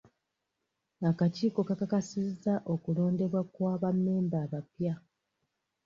[1.09, 4.93] Akakiiko kakakasizza okulondebwa kwa ba memba abapya.